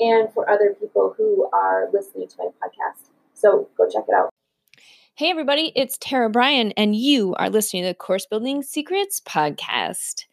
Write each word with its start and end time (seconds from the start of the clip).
and 0.00 0.32
for 0.32 0.48
other 0.50 0.74
people 0.80 1.14
who 1.16 1.48
are 1.52 1.88
listening 1.92 2.26
to 2.28 2.36
my 2.38 2.46
podcast. 2.46 3.10
So 3.34 3.68
go 3.76 3.88
check 3.88 4.04
it 4.08 4.14
out. 4.14 4.30
Hey, 5.14 5.30
everybody, 5.30 5.72
it's 5.76 5.98
Tara 5.98 6.30
Bryan, 6.30 6.72
and 6.72 6.96
you 6.96 7.34
are 7.34 7.50
listening 7.50 7.82
to 7.82 7.90
the 7.90 7.94
Course 7.94 8.24
Building 8.24 8.62
Secrets 8.62 9.20
podcast. 9.20 10.24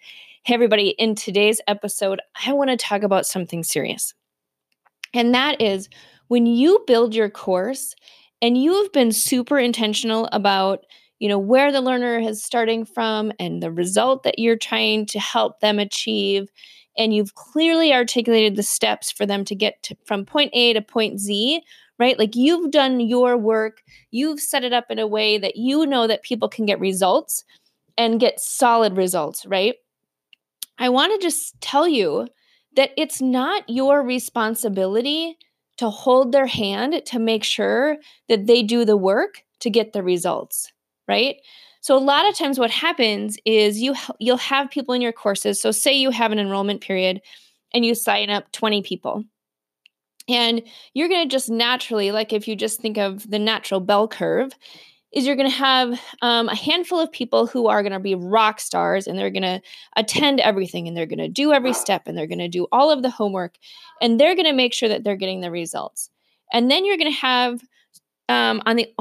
Hey, 0.44 0.54
everybody, 0.54 0.90
in 0.92 1.14
today's 1.14 1.60
episode, 1.68 2.22
I 2.46 2.54
want 2.54 2.70
to 2.70 2.78
talk 2.78 3.04
about 3.04 3.26
something 3.26 3.64
serious. 3.66 4.14
And 5.14 5.36
that 5.36 5.62
is 5.62 5.90
when 6.30 6.46
you 6.46 6.84
build 6.88 7.14
your 7.14 7.30
course 7.30 7.96
and 8.42 8.58
you 8.58 8.82
have 8.82 8.92
been 8.94 9.12
super 9.12 9.60
intentional 9.60 10.30
about 10.32 10.86
you 11.20 11.28
know 11.28 11.40
where 11.40 11.72
the 11.72 11.82
learner 11.82 12.20
is 12.20 12.44
starting 12.44 12.86
from 12.86 13.32
and 13.40 13.62
the 13.62 13.72
result 13.72 14.24
that 14.24 14.38
you're 14.38 14.56
trying 14.56 15.06
to 15.08 15.20
help 15.20 15.60
them 15.60 15.80
achieve 15.80 16.48
and 16.98 17.14
you've 17.14 17.36
clearly 17.36 17.94
articulated 17.94 18.56
the 18.56 18.64
steps 18.64 19.12
for 19.12 19.26
them 19.26 19.46
to 19.46 19.56
get 19.56 19.82
to, 19.84 19.96
from 20.06 20.26
point 20.26 20.52
A 20.54 20.74
to 20.74 20.82
point 20.82 21.20
Z, 21.20 21.62
right? 22.00 22.18
Like 22.18 22.36
you've 22.36 22.72
done 22.72 23.00
your 23.00 23.38
work, 23.38 23.82
you've 24.12 24.40
set 24.40 24.64
it 24.64 24.74
up 24.74 24.86
in 24.90 25.00
a 25.00 25.08
way 25.08 25.38
that 25.38 25.56
you 25.56 25.86
know 25.86 26.08
that 26.08 26.24
people 26.24 26.50
can 26.50 26.66
get 26.66 26.80
results 26.80 27.44
and 27.98 28.20
get 28.20 28.40
solid 28.40 28.96
results, 28.96 29.46
right? 29.46 29.76
I 30.78 30.90
want 30.90 31.14
to 31.14 31.26
just 31.26 31.60
tell 31.62 31.88
you 31.88 32.28
that 32.76 32.92
it's 32.98 33.22
not 33.22 33.64
your 33.68 34.04
responsibility 34.04 35.38
to 35.78 35.90
hold 35.90 36.32
their 36.32 36.46
hand 36.46 37.02
to 37.06 37.20
make 37.20 37.44
sure 37.44 37.98
that 38.30 38.48
they 38.48 38.64
do 38.64 38.86
the 38.86 38.98
work 38.98 39.44
to 39.60 39.70
get 39.70 39.94
the 39.94 40.04
results, 40.04 40.72
right? 41.08 41.38
So 41.82 41.96
a 41.96 42.00
lot 42.00 42.28
of 42.28 42.36
times 42.36 42.60
what 42.60 42.72
happens 42.72 43.38
is 43.46 43.80
you 43.80 43.96
you'll 44.20 44.38
have 44.38 44.70
people 44.70 44.94
in 44.94 45.02
your 45.02 45.14
courses. 45.14 45.62
So 45.62 45.72
say 45.72 45.94
you 45.94 46.12
have 46.12 46.32
an 46.32 46.40
enrollment 46.40 46.82
period 46.82 47.22
and 47.74 47.86
you 47.86 47.96
sign 47.96 48.30
up 48.30 48.52
20 48.52 48.82
people. 48.82 49.24
And 50.30 50.62
you're 50.94 51.08
going 51.08 51.28
to 51.28 51.32
just 51.34 51.50
naturally 51.50 52.12
like 52.12 52.34
if 52.34 52.48
you 52.48 52.56
just 52.56 52.82
think 52.82 52.98
of 52.98 53.30
the 53.30 53.40
natural 53.40 53.80
bell 53.80 54.08
curve 54.08 54.52
is 55.14 55.26
you're 55.26 55.38
going 55.38 55.50
to 55.50 55.56
have 55.56 56.00
um, 56.22 56.50
a 56.50 56.56
handful 56.56 57.00
of 57.00 57.12
people 57.12 57.48
who 57.48 57.68
are 57.68 57.82
going 57.82 57.94
to 57.94 58.00
be 58.00 58.14
rock 58.14 58.60
stars 58.60 59.08
and 59.08 59.18
they're 59.18 59.32
going 59.32 59.42
to 59.42 59.62
attend 59.96 60.42
everything 60.42 60.88
and 60.88 60.98
they're 60.98 61.06
going 61.06 61.18
to 61.18 61.30
do 61.30 61.54
every 61.54 61.72
step 61.72 62.04
and 62.06 62.18
they're 62.18 62.28
going 62.28 62.38
to 62.40 62.50
do 62.50 62.68
all 62.74 62.92
of 62.92 63.02
the 63.02 63.10
homework 63.10 63.56
and 64.02 64.20
they're 64.20 64.36
going 64.36 64.46
to 64.46 64.54
make 64.54 64.74
sure 64.74 64.90
that 64.90 65.06
they're 65.06 65.16
getting 65.16 65.40
the 65.40 65.52
results. 65.52 66.10
And 66.52 66.70
then 66.70 66.86
you're 66.86 66.98
going 66.98 67.12
to 67.12 67.20
have 67.20 67.62
um, 68.28 68.62
on 68.66 68.76
the 68.76 68.94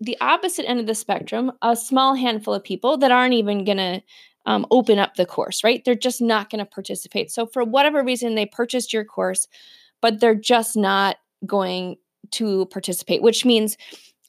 the 0.00 0.16
opposite 0.20 0.68
end 0.68 0.80
of 0.80 0.86
the 0.86 0.94
spectrum, 0.94 1.52
a 1.62 1.76
small 1.76 2.14
handful 2.14 2.54
of 2.54 2.64
people 2.64 2.96
that 2.98 3.12
aren't 3.12 3.34
even 3.34 3.64
going 3.64 3.78
to 3.78 4.02
um, 4.46 4.66
open 4.70 4.98
up 4.98 5.14
the 5.14 5.26
course, 5.26 5.64
right? 5.64 5.84
They're 5.84 5.94
just 5.94 6.20
not 6.20 6.50
going 6.50 6.58
to 6.58 6.70
participate. 6.70 7.30
So, 7.30 7.46
for 7.46 7.64
whatever 7.64 8.02
reason, 8.02 8.34
they 8.34 8.46
purchased 8.46 8.92
your 8.92 9.04
course, 9.04 9.48
but 10.00 10.20
they're 10.20 10.34
just 10.34 10.76
not 10.76 11.16
going 11.46 11.96
to 12.32 12.66
participate, 12.66 13.22
which 13.22 13.44
means 13.44 13.76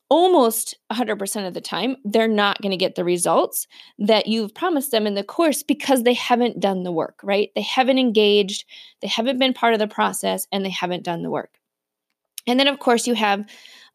almost 0.10 0.78
100% 0.92 1.48
of 1.48 1.54
the 1.54 1.62
time, 1.62 1.96
they're 2.06 2.28
not 2.28 2.62
going 2.62 2.72
to 2.72 2.78
get 2.78 2.96
the 2.96 3.04
results 3.04 3.68
that 3.98 4.28
you've 4.28 4.54
promised 4.54 4.92
them 4.92 5.08
in 5.08 5.16
the 5.16 5.24
course 5.24 5.64
because 5.64 6.04
they 6.04 6.14
haven't 6.14 6.60
done 6.60 6.84
the 6.84 6.92
work, 6.92 7.20
right? 7.24 7.50
They 7.56 7.62
haven't 7.62 7.98
engaged, 7.98 8.66
they 9.02 9.08
haven't 9.08 9.40
been 9.40 9.54
part 9.54 9.74
of 9.74 9.80
the 9.80 9.88
process, 9.88 10.48
and 10.52 10.64
they 10.64 10.70
haven't 10.70 11.04
done 11.04 11.24
the 11.24 11.32
work. 11.32 11.60
And 12.48 12.60
then, 12.60 12.68
of 12.68 12.80
course, 12.80 13.08
you 13.08 13.16
have 13.16 13.46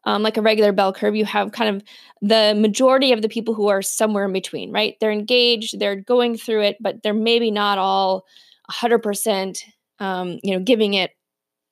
um, 0.03 0.23
like 0.23 0.37
a 0.37 0.41
regular 0.41 0.71
bell 0.71 0.93
curve, 0.93 1.15
you 1.15 1.25
have 1.25 1.51
kind 1.51 1.75
of 1.75 1.83
the 2.21 2.53
majority 2.57 3.11
of 3.11 3.21
the 3.21 3.29
people 3.29 3.53
who 3.53 3.67
are 3.67 3.81
somewhere 3.81 4.25
in 4.25 4.33
between, 4.33 4.71
right? 4.71 4.95
They're 4.99 5.11
engaged, 5.11 5.79
they're 5.79 5.95
going 5.95 6.37
through 6.37 6.63
it, 6.63 6.77
but 6.79 7.03
they're 7.03 7.13
maybe 7.13 7.51
not 7.51 7.77
all 7.77 8.25
100%, 8.71 9.63
um, 9.99 10.39
you 10.43 10.53
know, 10.53 10.63
giving 10.63 10.93
it, 10.93 11.11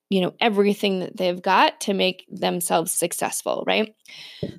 you 0.10 0.22
know, 0.22 0.34
everything 0.40 1.00
that 1.00 1.18
they've 1.18 1.42
got 1.42 1.80
to 1.82 1.94
make 1.94 2.26
themselves 2.30 2.92
successful, 2.92 3.64
right? 3.68 3.96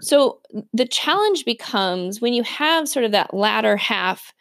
So 0.01 0.41
the 0.73 0.87
challenge 0.87 1.45
becomes 1.45 2.21
when 2.21 2.33
you 2.33 2.43
have 2.45 2.89
sort 2.89 3.05
of 3.05 3.13
that 3.13 3.35
latter 3.35 3.77
half 3.77 4.33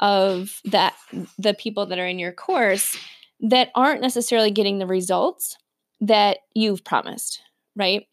of 0.00 0.60
that, 0.64 0.94
the 1.38 1.54
people 1.54 1.86
that 1.86 1.98
are 1.98 2.06
in 2.06 2.18
your 2.18 2.32
course 2.32 2.96
that 3.40 3.70
aren't 3.74 4.00
necessarily 4.00 4.50
getting 4.50 4.78
the 4.78 4.86
results 4.86 5.56
that 6.00 6.38
you've 6.54 6.84
promised, 6.84 7.40
right? 7.76 8.06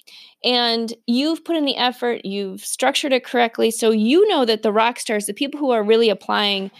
And 0.44 0.94
you've 1.08 1.44
put 1.46 1.56
in 1.56 1.66
the 1.66 1.78
effort, 1.78 2.26
you've 2.26 2.62
structured 2.62 3.14
it 3.14 3.24
correctly. 3.24 3.72
So 3.72 3.92
you 3.92 4.28
know 4.28 4.46
that 4.46 4.64
the 4.64 4.72
rock 4.72 5.00
stars, 5.00 5.26
the 5.26 5.34
people 5.34 5.60
who 5.60 5.72
are 5.72 5.84
really 5.84 6.10
applying 6.10 6.72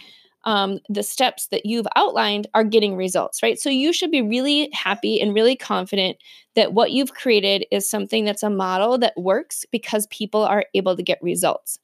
um, 0.44 0.80
the 0.88 1.04
steps 1.04 1.46
that 1.48 1.64
you've 1.64 1.86
outlined, 1.94 2.48
are 2.54 2.64
getting 2.64 2.96
results, 2.96 3.42
right? 3.42 3.58
So 3.58 3.70
you 3.70 3.92
should 3.92 4.10
be 4.10 4.22
really 4.22 4.68
happy 4.72 5.20
and 5.20 5.34
really 5.34 5.54
confident 5.54 6.16
that 6.56 6.72
what 6.72 6.90
you've 6.90 7.14
created 7.14 7.64
is 7.70 7.88
something 7.88 8.24
that's 8.24 8.42
a 8.42 8.50
model 8.50 8.98
that 8.98 9.14
works 9.16 9.64
because 9.70 10.08
people 10.08 10.42
are 10.42 10.64
able 10.74 10.96
to 10.96 11.02
get 11.02 11.22
results. 11.22 11.78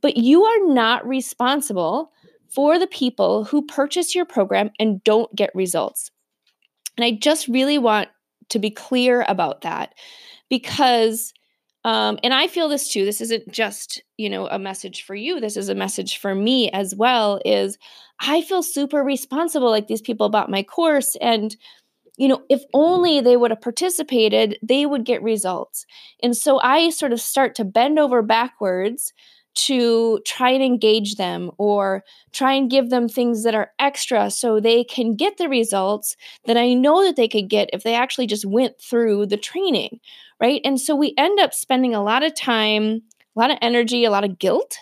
But 0.00 0.16
you 0.16 0.42
are 0.44 0.66
not 0.66 1.06
responsible 1.06 2.10
for 2.48 2.78
the 2.78 2.86
people 2.86 3.44
who 3.44 3.66
purchase 3.66 4.14
your 4.14 4.24
program 4.24 4.70
and 4.78 5.02
don't 5.04 5.34
get 5.34 5.54
results. 5.54 6.10
And 6.96 7.04
I 7.04 7.12
just 7.12 7.48
really 7.48 7.78
want 7.78 8.08
to 8.52 8.58
be 8.58 8.70
clear 8.70 9.24
about 9.28 9.62
that 9.62 9.94
because 10.50 11.32
um, 11.84 12.18
and 12.22 12.32
i 12.34 12.46
feel 12.46 12.68
this 12.68 12.88
too 12.88 13.04
this 13.04 13.20
isn't 13.20 13.50
just 13.50 14.02
you 14.18 14.30
know 14.30 14.46
a 14.48 14.58
message 14.58 15.02
for 15.02 15.14
you 15.14 15.40
this 15.40 15.56
is 15.56 15.68
a 15.68 15.74
message 15.74 16.18
for 16.18 16.34
me 16.34 16.70
as 16.70 16.94
well 16.94 17.40
is 17.44 17.78
i 18.20 18.42
feel 18.42 18.62
super 18.62 19.02
responsible 19.02 19.70
like 19.70 19.88
these 19.88 20.02
people 20.02 20.28
bought 20.28 20.50
my 20.50 20.62
course 20.62 21.16
and 21.20 21.56
you 22.16 22.28
know 22.28 22.42
if 22.50 22.62
only 22.74 23.20
they 23.20 23.36
would 23.36 23.50
have 23.50 23.60
participated 23.60 24.58
they 24.62 24.86
would 24.86 25.04
get 25.04 25.22
results. 25.22 25.86
And 26.22 26.36
so 26.36 26.60
i 26.62 26.90
sort 26.90 27.12
of 27.12 27.20
start 27.20 27.54
to 27.56 27.64
bend 27.64 27.98
over 27.98 28.22
backwards 28.22 29.12
to 29.54 30.20
try 30.24 30.50
and 30.50 30.62
engage 30.62 31.16
them 31.16 31.50
or 31.58 32.02
try 32.32 32.52
and 32.52 32.70
give 32.70 32.90
them 32.90 33.08
things 33.08 33.44
that 33.44 33.54
are 33.54 33.70
extra 33.78 34.30
so 34.30 34.58
they 34.58 34.82
can 34.84 35.14
get 35.14 35.36
the 35.36 35.48
results 35.48 36.16
that 36.46 36.56
I 36.56 36.74
know 36.74 37.04
that 37.04 37.16
they 37.16 37.28
could 37.28 37.48
get 37.48 37.70
if 37.72 37.82
they 37.82 37.94
actually 37.94 38.26
just 38.26 38.44
went 38.44 38.80
through 38.80 39.26
the 39.26 39.36
training, 39.36 40.00
right? 40.40 40.60
And 40.64 40.80
so 40.80 40.94
we 40.94 41.14
end 41.18 41.38
up 41.40 41.52
spending 41.52 41.94
a 41.94 42.02
lot 42.02 42.22
of 42.22 42.34
time, 42.34 43.02
a 43.36 43.40
lot 43.40 43.50
of 43.50 43.58
energy, 43.60 44.04
a 44.04 44.10
lot 44.10 44.24
of 44.24 44.38
guilt. 44.38 44.76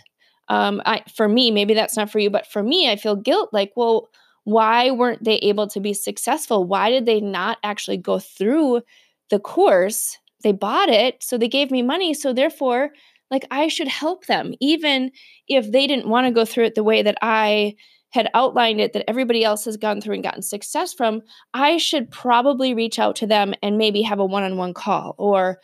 Um, 0.49 0.83
I, 0.85 1.03
for 1.15 1.29
me, 1.29 1.51
maybe 1.51 1.75
that's 1.75 1.97
not 1.97 2.11
for 2.11 2.19
you, 2.19 2.31
but 2.31 2.47
for 2.47 2.63
me, 2.63 2.91
I 2.91 2.97
feel 2.97 3.17
guilt 3.17 3.51
like, 3.53 3.73
well, 3.77 4.09
why 4.45 4.91
weren't 4.91 5.23
they 5.23 5.37
able 5.37 5.69
to 5.69 5.81
be 5.81 5.93
successful? 5.95 6.65
Why 6.65 6.91
did 6.91 7.07
they 7.07 7.21
not 7.21 7.59
actually 7.63 7.99
go 7.99 8.19
through 8.19 8.83
the 9.29 9.39
course? 9.39 10.19
They 10.43 10.53
bought 10.53 10.89
it, 10.89 11.23
so 11.23 11.37
they 11.37 11.49
gave 11.49 11.71
me 11.71 11.83
money. 11.83 12.15
So 12.15 12.33
therefore, 12.33 12.91
like 13.31 13.47
I 13.51 13.69
should 13.69 13.89
help 13.89 14.27
them, 14.27 14.55
even 14.61 15.11
if 15.49 15.71
they 15.71 15.87
didn't 15.87 16.09
want 16.09 16.27
to 16.27 16.33
go 16.33 16.45
through 16.45 16.65
it 16.65 16.75
the 16.75 16.85
way 16.85 17.03
that 17.03 17.19
I 17.23 17.75
had 18.11 18.29
outlined 18.35 18.81
it 18.81 18.93
that 18.93 19.09
everybody 19.09 19.45
else 19.45 19.65
has 19.65 19.77
gone 19.77 20.01
through 20.01 20.15
and 20.15 20.25
gotten 20.25 20.43
success 20.43 20.93
from, 20.93 21.23
I 21.55 21.77
should 21.77 22.11
probably 22.11 22.75
reach 22.75 22.99
out 22.99 23.17
to 23.17 23.27
them 23.27 23.55
and 23.63 23.79
maybe 23.79 24.03
have 24.03 24.19
a 24.19 24.25
one 24.25 24.43
on 24.43 24.57
one 24.57 24.75
call 24.75 25.15
or, 25.17 25.59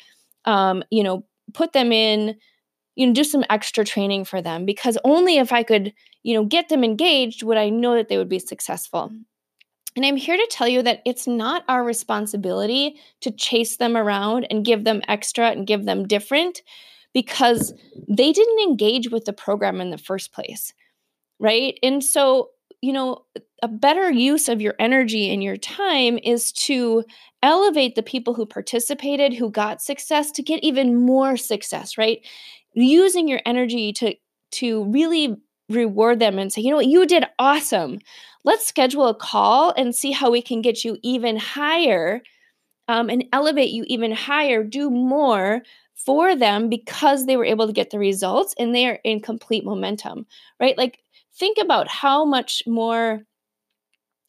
um, 0.44 0.84
you 0.90 1.02
know, 1.02 1.24
put 1.54 1.72
them 1.72 1.90
in, 1.90 2.36
you 2.94 3.06
know, 3.06 3.12
do 3.12 3.24
some 3.24 3.44
extra 3.50 3.84
training 3.84 4.24
for 4.24 4.40
them 4.40 4.64
because 4.64 4.96
only 5.04 5.38
if 5.38 5.52
I 5.52 5.64
could, 5.64 5.92
you 6.22 6.34
know, 6.34 6.44
get 6.44 6.68
them 6.68 6.84
engaged 6.84 7.42
would 7.42 7.58
I 7.58 7.68
know 7.68 7.94
that 7.96 8.08
they 8.08 8.16
would 8.16 8.28
be 8.28 8.38
successful. 8.38 9.10
And 9.96 10.04
I'm 10.04 10.16
here 10.16 10.36
to 10.36 10.48
tell 10.50 10.68
you 10.68 10.82
that 10.82 11.00
it's 11.06 11.26
not 11.26 11.64
our 11.68 11.82
responsibility 11.82 12.96
to 13.22 13.30
chase 13.30 13.78
them 13.78 13.96
around 13.96 14.46
and 14.50 14.64
give 14.64 14.84
them 14.84 15.02
extra 15.08 15.50
and 15.50 15.66
give 15.66 15.84
them 15.84 16.06
different 16.06 16.60
because 17.16 17.72
they 18.10 18.30
didn't 18.30 18.60
engage 18.60 19.10
with 19.10 19.24
the 19.24 19.32
program 19.32 19.80
in 19.80 19.88
the 19.88 19.96
first 19.96 20.34
place. 20.34 20.74
Right. 21.40 21.78
And 21.82 22.04
so, 22.04 22.50
you 22.82 22.92
know, 22.92 23.24
a 23.62 23.68
better 23.68 24.10
use 24.10 24.50
of 24.50 24.60
your 24.60 24.74
energy 24.78 25.32
and 25.32 25.42
your 25.42 25.56
time 25.56 26.18
is 26.22 26.52
to 26.52 27.04
elevate 27.42 27.94
the 27.94 28.02
people 28.02 28.34
who 28.34 28.44
participated, 28.44 29.32
who 29.32 29.50
got 29.50 29.80
success 29.80 30.30
to 30.32 30.42
get 30.42 30.62
even 30.62 31.06
more 31.06 31.38
success, 31.38 31.96
right? 31.96 32.18
Using 32.74 33.28
your 33.28 33.40
energy 33.46 33.94
to 33.94 34.14
to 34.52 34.84
really 34.84 35.36
reward 35.70 36.18
them 36.18 36.38
and 36.38 36.52
say, 36.52 36.60
you 36.60 36.68
know 36.68 36.76
what, 36.76 36.86
you 36.86 37.06
did 37.06 37.24
awesome. 37.38 37.98
Let's 38.44 38.66
schedule 38.66 39.08
a 39.08 39.14
call 39.14 39.72
and 39.74 39.94
see 39.94 40.12
how 40.12 40.30
we 40.30 40.42
can 40.42 40.60
get 40.60 40.84
you 40.84 40.98
even 41.02 41.38
higher 41.38 42.20
um, 42.88 43.10
and 43.10 43.24
elevate 43.32 43.70
you 43.70 43.84
even 43.86 44.12
higher, 44.12 44.62
do 44.62 44.90
more 44.90 45.62
for 45.94 46.36
them 46.36 46.68
because 46.68 47.26
they 47.26 47.36
were 47.36 47.44
able 47.44 47.66
to 47.66 47.72
get 47.72 47.90
the 47.90 47.98
results 47.98 48.54
and 48.58 48.74
they 48.74 48.86
are 48.86 48.98
in 49.04 49.20
complete 49.20 49.64
momentum, 49.64 50.26
right? 50.60 50.76
Like, 50.76 50.98
think 51.34 51.58
about 51.58 51.88
how 51.88 52.24
much 52.24 52.62
more 52.66 53.22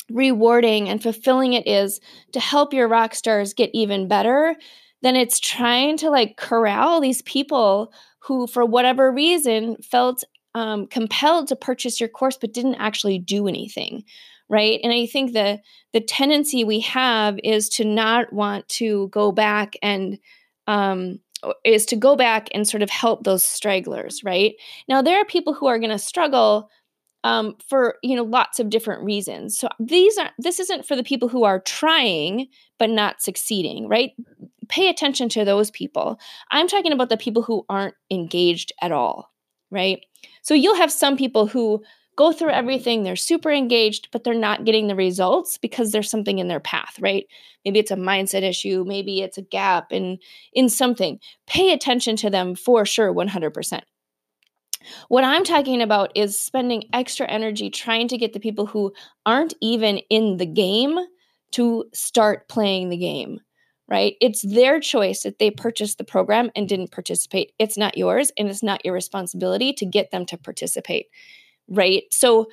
rewarding 0.10 0.88
and 0.88 1.04
fulfilling 1.04 1.54
it 1.54 1.68
is 1.68 2.00
to 2.32 2.40
help 2.40 2.74
your 2.74 2.88
rock 2.88 3.14
stars 3.14 3.54
get 3.54 3.70
even 3.74 4.08
better 4.08 4.56
than 5.02 5.16
it's 5.16 5.40
trying 5.40 5.98
to 5.98 6.10
like 6.10 6.38
corral 6.38 7.02
these 7.02 7.22
people 7.24 7.92
who, 8.20 8.48
for 8.48 8.66
whatever 8.66 9.12
reason, 9.12 9.76
felt 9.82 10.24
um, 10.56 10.88
compelled 10.88 11.48
to 11.50 11.56
purchase 11.56 12.00
your 12.00 12.10
course 12.10 12.38
but 12.40 12.54
didn't 12.54 12.76
actually 12.76 13.20
do 13.20 13.48
anything 13.48 14.04
right? 14.50 14.80
And 14.84 14.94
i 14.94 15.06
think 15.06 15.34
the 15.34 15.60
the 15.94 16.02
tendency 16.02 16.64
we 16.64 16.80
have 16.82 17.40
is 17.44 17.70
to 17.70 17.86
not 17.86 18.32
want 18.34 18.68
to 18.70 19.08
go 19.10 19.32
back 19.32 19.76
and 19.82 20.20
um, 20.68 21.20
is 21.64 21.86
to 21.86 21.96
go 21.96 22.16
back 22.16 22.50
and 22.54 22.68
sort 22.68 22.84
of 22.84 22.90
help 22.90 23.24
those 23.24 23.46
stragglers 23.46 24.24
right? 24.24 24.56
Now 24.88 25.02
there 25.02 25.20
are 25.20 25.26
people 25.26 25.54
who 25.54 25.68
are 25.68 25.80
going 25.80 25.92
to 25.92 26.00
struggle 26.00 26.70
um, 27.24 27.56
for 27.68 27.96
you 28.04 28.16
know 28.16 28.24
lots 28.24 28.60
of 28.60 28.70
different 28.70 29.04
reasons. 29.04 29.58
So 29.58 29.70
these 29.80 30.18
are 30.18 30.32
this 30.38 30.60
isn't 30.60 30.86
for 30.86 30.96
the 30.96 31.04
people 31.04 31.28
who 31.28 31.44
are 31.44 31.60
trying 31.60 32.48
but 32.80 32.90
not 32.90 33.22
succeeding 33.22 33.88
right? 33.88 34.12
Pay 34.70 34.90
attention 34.90 35.30
to 35.30 35.46
those 35.46 35.72
people. 35.72 36.20
I'm 36.52 36.68
talking 36.68 36.92
about 36.92 37.10
the 37.10 37.18
people 37.18 37.42
who 37.42 37.66
aren't 37.70 37.96
engaged 38.12 38.72
at 38.82 38.92
all 38.92 39.32
right? 39.72 40.00
So 40.42 40.54
you'll 40.54 40.76
have 40.76 40.92
some 40.92 41.18
people 41.18 41.48
who 41.48 41.84
go 42.18 42.34
through 42.34 42.50
everything, 42.50 43.04
they're 43.04 43.16
super 43.16 43.52
engaged, 43.52 44.10
but 44.12 44.24
they're 44.24 44.34
not 44.34 44.66
getting 44.66 44.88
the 44.88 44.96
results 44.96 45.58
because 45.58 45.92
there's 45.92 46.10
something 46.10 46.40
in 46.40 46.50
their 46.50 46.60
path, 46.60 46.98
right? 47.00 47.26
Maybe 47.64 47.80
it's 47.80 47.92
a 47.92 47.96
mindset 47.96 48.44
issue, 48.44 48.84
maybe 48.86 49.22
it's 49.22 49.38
a 49.38 49.44
gap 49.44 49.94
in 49.94 50.18
in 50.52 50.68
something. 50.68 51.20
Pay 51.46 51.72
attention 51.72 52.18
to 52.18 52.30
them 52.30 52.56
for 52.56 52.86
sure 52.86 53.14
100%. 53.14 53.82
What 55.10 55.24
I'm 55.24 55.44
talking 55.44 55.82
about 55.82 56.12
is 56.16 56.38
spending 56.38 56.86
extra 56.92 57.28
energy 57.28 57.70
trying 57.70 58.08
to 58.10 58.18
get 58.18 58.34
the 58.34 58.40
people 58.40 58.66
who 58.66 58.94
aren't 59.26 59.54
even 59.62 60.00
in 60.10 60.38
the 60.38 60.46
game 60.46 60.98
to 61.52 61.86
start 61.94 62.50
playing 62.50 62.90
the 62.90 62.98
game 62.98 63.40
right? 63.90 64.16
It's 64.20 64.42
their 64.42 64.80
choice 64.80 65.24
that 65.24 65.40
they 65.40 65.50
purchased 65.50 65.98
the 65.98 66.04
program 66.04 66.52
and 66.56 66.68
didn't 66.68 66.92
participate. 66.92 67.54
It's 67.58 67.78
not 67.78 67.98
yours, 67.98 68.32
and 68.38 68.50
it's 68.50 68.64
not 68.64 68.84
your 68.84 68.94
responsibility 68.94 69.74
to 69.74 69.86
get 69.86 70.12
them 70.12 70.26
to 70.28 70.38
participate, 70.38 71.08
right? 71.68 72.04
So, 72.12 72.48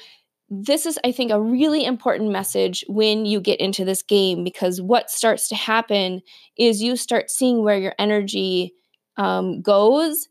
this 0.50 0.84
is, 0.87 0.99
I 1.05 1.11
think, 1.11 1.32
a 1.32 1.40
really 1.40 1.84
important 1.84 2.31
message 2.31 2.84
when 2.87 3.25
you 3.25 3.40
get 3.40 3.61
into 3.61 3.84
this 3.84 4.02
game 4.02 4.44
because 4.44 4.81
what 4.81 5.11
starts 5.11 5.49
to 5.49 5.56
happen 5.56 6.20
is 6.56 6.82
you 6.82 6.96
start 6.96 7.31
seeing 7.31 7.64
where 7.64 7.78
your 7.78 7.94
energy 7.99 8.75
um, 9.16 9.62
goes. 9.62 10.28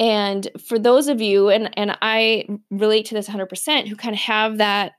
And 0.00 0.48
for 0.66 0.80
those 0.80 1.06
of 1.06 1.20
you, 1.20 1.48
and, 1.48 1.70
and 1.78 1.96
I 2.02 2.46
relate 2.70 3.06
to 3.06 3.14
this 3.14 3.28
100%, 3.28 3.86
who 3.86 3.94
kind 3.94 4.14
of 4.14 4.20
have 4.20 4.58
that 4.58 4.92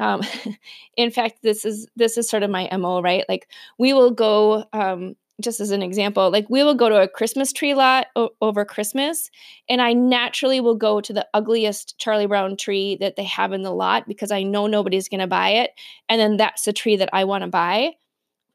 um, 0.00 0.22
in 0.96 1.10
fact, 1.12 1.42
this 1.42 1.64
is 1.64 1.86
this 1.94 2.18
is 2.18 2.28
sort 2.28 2.42
of 2.42 2.50
my 2.50 2.68
mo, 2.76 3.00
right? 3.00 3.24
Like 3.28 3.48
we 3.78 3.92
will 3.92 4.10
go. 4.10 4.64
Um, 4.72 5.14
just 5.40 5.60
as 5.60 5.70
an 5.70 5.82
example, 5.82 6.30
like 6.30 6.48
we 6.48 6.62
will 6.62 6.74
go 6.74 6.88
to 6.88 7.02
a 7.02 7.08
Christmas 7.08 7.52
tree 7.52 7.74
lot 7.74 8.06
o- 8.16 8.30
over 8.40 8.64
Christmas, 8.64 9.30
and 9.68 9.80
I 9.80 9.92
naturally 9.92 10.60
will 10.60 10.76
go 10.76 11.00
to 11.00 11.12
the 11.12 11.26
ugliest 11.34 11.98
Charlie 11.98 12.26
Brown 12.26 12.56
tree 12.56 12.96
that 13.00 13.16
they 13.16 13.24
have 13.24 13.52
in 13.52 13.62
the 13.62 13.72
lot 13.72 14.06
because 14.06 14.30
I 14.30 14.42
know 14.42 14.66
nobody's 14.66 15.08
going 15.08 15.20
to 15.20 15.26
buy 15.26 15.50
it. 15.50 15.70
And 16.08 16.20
then 16.20 16.36
that's 16.36 16.64
the 16.64 16.72
tree 16.72 16.96
that 16.96 17.10
I 17.12 17.24
want 17.24 17.42
to 17.42 17.48
buy. 17.48 17.92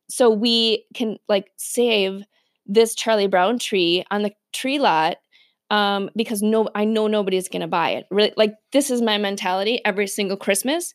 So 0.09 0.29
we 0.29 0.85
can 0.93 1.17
like 1.27 1.51
save 1.57 2.23
this 2.65 2.95
Charlie 2.95 3.27
Brown 3.27 3.59
tree 3.59 4.05
on 4.11 4.23
the 4.23 4.33
tree 4.53 4.79
lot 4.79 5.17
um, 5.69 6.09
because 6.15 6.41
no, 6.41 6.69
I 6.75 6.85
know 6.85 7.07
nobody's 7.07 7.49
going 7.49 7.61
to 7.61 7.67
buy 7.67 7.91
it. 7.91 8.05
Really, 8.11 8.33
like 8.37 8.55
this 8.71 8.89
is 8.91 9.01
my 9.01 9.17
mentality 9.17 9.81
every 9.83 10.07
single 10.07 10.37
Christmas 10.37 10.93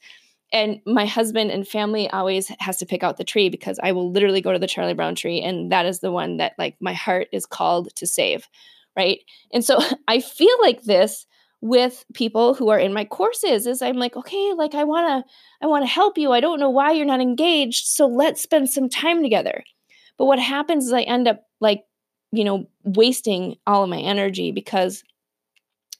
and 0.52 0.80
my 0.84 1.06
husband 1.06 1.50
and 1.50 1.66
family 1.66 2.10
always 2.10 2.50
has 2.58 2.76
to 2.78 2.86
pick 2.86 3.02
out 3.02 3.16
the 3.16 3.24
tree 3.24 3.48
because 3.48 3.78
I 3.82 3.92
will 3.92 4.10
literally 4.10 4.40
go 4.40 4.52
to 4.52 4.58
the 4.58 4.66
Charlie 4.66 4.94
Brown 4.94 5.14
tree 5.14 5.40
and 5.40 5.70
that 5.70 5.86
is 5.86 6.00
the 6.00 6.10
one 6.10 6.38
that 6.38 6.54
like 6.58 6.76
my 6.80 6.92
heart 6.92 7.28
is 7.32 7.46
called 7.46 7.94
to 7.96 8.06
save, 8.06 8.48
right? 8.96 9.20
And 9.52 9.64
so 9.64 9.78
I 10.08 10.20
feel 10.20 10.56
like 10.60 10.82
this 10.82 11.26
with 11.62 12.04
people 12.14 12.54
who 12.54 12.70
are 12.70 12.78
in 12.78 12.92
my 12.92 13.04
courses 13.04 13.66
is 13.66 13.82
I'm 13.82 13.96
like, 13.96 14.16
okay, 14.16 14.52
like 14.54 14.74
I 14.74 14.84
want 14.84 15.26
to 15.26 15.32
I 15.62 15.66
want 15.68 15.84
to 15.84 15.90
help 15.90 16.16
you. 16.16 16.32
I 16.32 16.40
don't 16.40 16.60
know 16.60 16.70
why 16.70 16.92
you're 16.92 17.06
not 17.06 17.20
engaged, 17.20 17.86
so 17.86 18.06
let's 18.06 18.42
spend 18.42 18.70
some 18.70 18.88
time 18.88 19.22
together. 19.22 19.62
But 20.16 20.26
what 20.26 20.38
happens 20.38 20.86
is 20.86 20.92
I 20.92 21.02
end 21.02 21.28
up 21.28 21.42
like, 21.60 21.84
you 22.32 22.44
know, 22.44 22.68
wasting 22.82 23.56
all 23.66 23.84
of 23.84 23.90
my 23.90 24.00
energy 24.00 24.52
because 24.52 25.04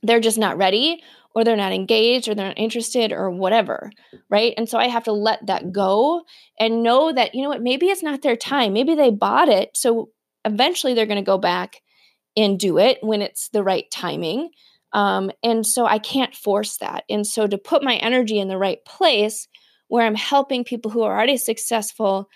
they're 0.03 0.21
just 0.21 0.39
not 0.39 0.57
ready 0.57 1.03
or 1.35 1.45
they're 1.45 1.57
not 1.57 1.73
engaged 1.73 2.29
or 2.29 2.35
they're 2.35 2.49
not 2.49 2.59
interested 2.59 3.13
or 3.13 3.31
whatever, 3.31 3.91
right? 4.29 4.53
And 4.57 4.69
so 4.69 4.79
I 4.79 4.89
have 4.89 5.05
to 5.05 5.13
let 5.13 5.47
that 5.47 5.73
go 5.73 6.23
and 6.59 6.83
know 6.83 7.13
that, 7.13 7.35
you 7.35 7.43
know 7.43 7.49
what, 7.49 7.63
maybe 7.63 7.87
it's 7.87 8.03
not 8.03 8.23
their 8.23 8.37
time. 8.37 8.73
Maybe 8.73 8.95
they 8.95 9.11
bought 9.11 9.49
it. 9.49 9.71
So 9.75 10.11
eventually 10.45 10.95
they're 10.95 11.07
going 11.07 11.17
to 11.17 11.23
go 11.23 11.39
back 11.39 11.77
and 12.37 12.59
do 12.59 12.79
it 12.79 12.99
when 13.03 13.23
it's 13.23 13.49
the 13.51 13.63
right 13.63 13.85
timing. 13.93 14.51
Um, 14.93 15.31
and 15.43 15.65
so 15.65 15.87
I 15.87 15.99
can't 15.99 16.35
force 16.35 16.79
that. 16.79 17.05
And 17.09 17.27
so 17.27 17.47
to 17.47 17.59
put 17.59 17.85
my 17.85 17.97
energy 17.97 18.39
in 18.39 18.49
the 18.49 18.59
right 18.59 18.85
place 18.85 19.47
where 19.89 20.05
I'm 20.05 20.17
helping 20.17 20.65
people 20.65 20.91
who 20.91 21.03
are 21.03 21.15
already 21.15 21.37
successful, 21.37 22.29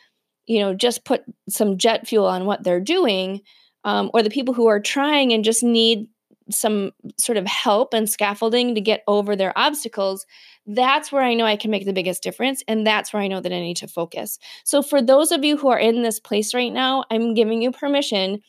you 0.46 0.60
know, 0.60 0.74
just 0.74 1.04
put 1.04 1.24
some 1.48 1.78
jet 1.78 2.06
fuel 2.06 2.26
on 2.26 2.44
what 2.44 2.62
they're 2.62 2.80
doing, 2.80 3.40
um, 3.84 4.10
or 4.14 4.22
the 4.22 4.30
people 4.30 4.54
who 4.54 4.66
are 4.66 4.80
trying 4.80 5.32
and 5.32 5.44
just 5.44 5.62
need 5.62 6.08
some 6.50 6.92
sort 7.18 7.38
of 7.38 7.46
help 7.46 7.94
and 7.94 8.08
scaffolding 8.08 8.74
to 8.74 8.80
get 8.80 9.02
over 9.06 9.34
their 9.34 9.56
obstacles, 9.56 10.26
that's 10.66 11.10
where 11.10 11.22
I 11.22 11.34
know 11.34 11.46
I 11.46 11.56
can 11.56 11.70
make 11.70 11.86
the 11.86 11.92
biggest 11.92 12.22
difference. 12.22 12.62
And 12.68 12.86
that's 12.86 13.12
where 13.12 13.22
I 13.22 13.28
know 13.28 13.40
that 13.40 13.52
I 13.52 13.60
need 13.60 13.76
to 13.78 13.88
focus. 13.88 14.38
So, 14.64 14.82
for 14.82 15.02
those 15.02 15.32
of 15.32 15.44
you 15.44 15.56
who 15.56 15.68
are 15.68 15.78
in 15.78 16.02
this 16.02 16.20
place 16.20 16.54
right 16.54 16.72
now, 16.72 17.04
I'm 17.10 17.34
giving 17.34 17.62
you 17.62 17.70
permission 17.70 18.40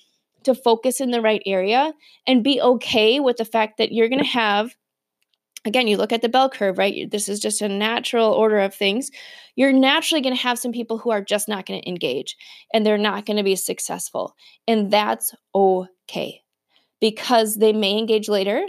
to 0.43 0.55
focus 0.55 1.01
in 1.01 1.11
the 1.11 1.21
right 1.21 1.41
area 1.45 1.93
and 2.27 2.43
be 2.43 2.61
okay 2.61 3.19
with 3.19 3.37
the 3.37 3.45
fact 3.45 3.77
that 3.77 3.91
you're 3.91 4.09
going 4.09 4.23
to 4.23 4.25
have. 4.25 4.75
Again, 5.67 5.87
you 5.87 5.97
look 5.97 6.13
at 6.13 6.21
the 6.21 6.29
bell 6.29 6.47
curve, 6.47 6.77
right? 6.77 7.09
This 7.09 7.27
is 7.27 7.39
just 7.39 7.59
a 7.59 7.67
natural 7.67 8.31
order 8.31 8.59
of 8.59 8.75
things. 8.75 9.09
You're 9.55 9.73
naturally 9.73 10.21
going 10.21 10.35
to 10.35 10.41
have 10.41 10.59
some 10.59 10.71
people 10.71 10.99
who 10.99 11.09
are 11.09 11.23
just 11.23 11.47
not 11.49 11.65
going 11.65 11.81
to 11.81 11.89
engage 11.89 12.37
and 12.71 12.85
they're 12.85 12.99
not 12.99 13.25
going 13.25 13.37
to 13.37 13.43
be 13.43 13.55
successful. 13.55 14.35
And 14.67 14.91
that's 14.91 15.33
okay 15.55 16.44
because 16.99 17.55
they 17.55 17.73
may 17.73 17.97
engage 17.97 18.29
later. 18.29 18.65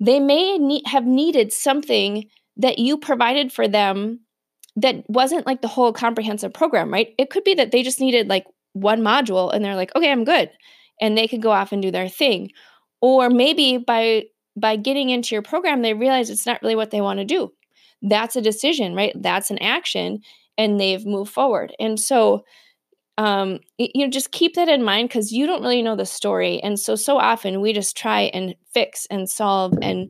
They 0.00 0.20
may 0.20 0.58
need, 0.58 0.86
have 0.86 1.06
needed 1.06 1.52
something 1.52 2.28
that 2.56 2.78
you 2.78 2.98
provided 2.98 3.52
for 3.52 3.68
them 3.68 4.20
that 4.76 5.04
wasn't 5.08 5.46
like 5.46 5.60
the 5.60 5.68
whole 5.68 5.92
comprehensive 5.92 6.52
program, 6.52 6.92
right? 6.92 7.14
It 7.18 7.30
could 7.30 7.44
be 7.44 7.54
that 7.54 7.72
they 7.72 7.82
just 7.82 8.00
needed 8.00 8.28
like 8.28 8.46
one 8.72 9.00
module 9.00 9.52
and 9.52 9.64
they're 9.64 9.74
like, 9.74 9.94
okay, 9.96 10.10
I'm 10.10 10.24
good. 10.24 10.50
And 11.00 11.16
they 11.16 11.28
could 11.28 11.42
go 11.42 11.50
off 11.50 11.72
and 11.72 11.82
do 11.82 11.90
their 11.90 12.08
thing. 12.08 12.50
Or 13.00 13.30
maybe 13.30 13.78
by 13.78 14.24
by 14.56 14.74
getting 14.74 15.10
into 15.10 15.34
your 15.36 15.42
program, 15.42 15.82
they 15.82 15.94
realize 15.94 16.30
it's 16.30 16.46
not 16.46 16.60
really 16.62 16.74
what 16.74 16.90
they 16.90 17.00
want 17.00 17.20
to 17.20 17.24
do. 17.24 17.52
That's 18.02 18.34
a 18.34 18.40
decision, 18.40 18.94
right? 18.94 19.12
That's 19.14 19.50
an 19.50 19.58
action 19.58 20.20
and 20.56 20.80
they've 20.80 21.06
moved 21.06 21.32
forward. 21.32 21.74
And 21.78 21.98
so 21.98 22.44
um, 23.18 23.58
you 23.78 24.06
know, 24.06 24.10
just 24.10 24.30
keep 24.30 24.54
that 24.54 24.68
in 24.68 24.84
mind 24.84 25.08
because 25.08 25.32
you 25.32 25.44
don't 25.44 25.60
really 25.60 25.82
know 25.82 25.96
the 25.96 26.06
story. 26.06 26.60
And 26.60 26.78
so, 26.78 26.94
so 26.94 27.18
often 27.18 27.60
we 27.60 27.72
just 27.72 27.96
try 27.96 28.22
and 28.32 28.54
fix 28.72 29.06
and 29.10 29.28
solve 29.28 29.76
and 29.82 30.08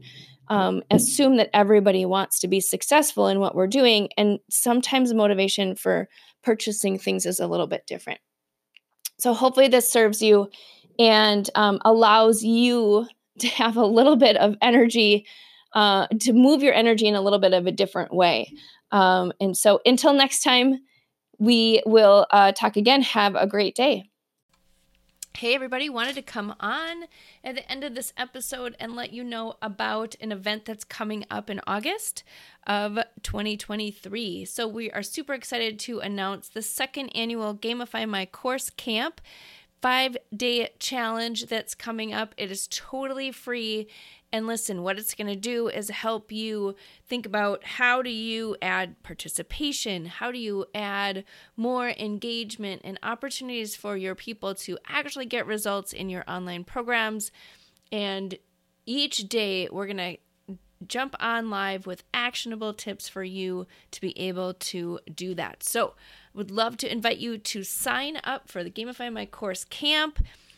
um, 0.48 0.82
assume 0.90 1.38
that 1.38 1.48
everybody 1.54 2.04
wants 2.04 2.38
to 2.40 2.48
be 2.48 2.60
successful 2.60 3.28
in 3.28 3.40
what 3.40 3.54
we're 3.54 3.66
doing. 3.66 4.10
And 4.18 4.40
sometimes 4.50 5.14
motivation 5.14 5.74
for 5.74 6.06
purchasing 6.42 6.98
things 6.98 7.24
is 7.24 7.40
a 7.40 7.46
little 7.46 7.66
bit 7.66 7.86
different. 7.86 8.20
So, 9.18 9.32
hopefully, 9.32 9.68
this 9.68 9.90
serves 9.90 10.20
you 10.20 10.50
and 10.98 11.48
um, 11.54 11.80
allows 11.86 12.42
you 12.42 13.06
to 13.38 13.48
have 13.48 13.78
a 13.78 13.86
little 13.86 14.16
bit 14.16 14.36
of 14.36 14.54
energy, 14.60 15.26
uh, 15.72 16.08
to 16.20 16.34
move 16.34 16.62
your 16.62 16.74
energy 16.74 17.06
in 17.06 17.14
a 17.14 17.22
little 17.22 17.38
bit 17.38 17.54
of 17.54 17.66
a 17.66 17.72
different 17.72 18.12
way. 18.12 18.52
Um, 18.92 19.32
and 19.40 19.56
so, 19.56 19.80
until 19.86 20.12
next 20.12 20.42
time, 20.42 20.80
we 21.38 21.83
will 21.87 22.26
uh, 22.30 22.52
talk 22.52 22.76
again. 22.76 23.02
Have 23.02 23.35
a 23.35 23.47
great 23.47 23.75
day. 23.75 24.09
Hey, 25.37 25.54
everybody, 25.54 25.88
wanted 25.88 26.16
to 26.16 26.23
come 26.23 26.52
on 26.59 27.04
at 27.45 27.54
the 27.54 27.71
end 27.71 27.85
of 27.85 27.95
this 27.95 28.12
episode 28.16 28.75
and 28.80 28.97
let 28.97 29.12
you 29.12 29.23
know 29.23 29.54
about 29.62 30.16
an 30.21 30.33
event 30.33 30.64
that's 30.64 30.83
coming 30.83 31.25
up 31.30 31.49
in 31.49 31.61
August 31.64 32.25
of 32.66 32.99
2023. 33.23 34.45
So, 34.47 34.66
we 34.66 34.90
are 34.90 35.02
super 35.04 35.35
excited 35.35 35.78
to 35.80 36.00
announce 36.00 36.49
the 36.49 36.62
second 36.62 37.11
annual 37.11 37.54
Gamify 37.54 38.09
My 38.09 38.26
Course 38.26 38.68
Camp 38.71 39.21
five 39.80 40.16
day 40.35 40.71
challenge 40.78 41.47
that's 41.47 41.75
coming 41.75 42.12
up. 42.12 42.35
It 42.37 42.50
is 42.50 42.66
totally 42.68 43.30
free. 43.30 43.88
And 44.30 44.47
listen, 44.47 44.82
what 44.82 44.99
it's 44.99 45.14
going 45.14 45.28
to 45.28 45.37
do 45.37 45.68
is 45.68 45.88
help 45.88 46.30
you 46.30 46.76
think 47.06 47.25
about 47.25 47.64
how 47.64 48.02
do 48.02 48.11
you 48.11 48.56
add 48.61 49.02
participation? 49.02 50.04
How 50.04 50.30
do 50.30 50.38
you 50.38 50.66
add 50.75 51.25
more 51.56 51.88
engagement 51.88 52.82
and 52.85 52.99
opportunities 53.02 53.75
for 53.75 53.97
your 53.97 54.14
people 54.14 54.54
to 54.56 54.78
actually 54.87 55.25
get 55.25 55.47
results 55.47 55.94
in 55.94 56.11
your 56.11 56.25
online 56.28 56.64
programs? 56.64 57.32
And 57.90 58.37
each 58.85 59.28
day 59.28 59.68
we're 59.73 59.87
going 59.87 59.97
to 59.97 60.16
jump 60.87 61.16
on 61.20 61.50
live 61.50 61.87
with 61.87 62.04
actionable 62.12 62.75
tips 62.75 63.08
for 63.08 63.25
you 63.25 63.66
to 63.90 64.00
be 64.00 64.18
able 64.18 64.54
to 64.54 65.00
do 65.12 65.35
that. 65.35 65.62
So, 65.62 65.94
I 66.35 66.38
would 66.38 66.50
love 66.50 66.76
to 66.78 66.92
invite 66.92 67.18
you 67.18 67.38
to 67.38 67.64
sign 67.64 68.20
up 68.23 68.49
for 68.49 68.62
the 68.62 68.70
Gamify 68.70 69.12
My 69.12 69.26
Course 69.26 69.64
camp 69.64 70.20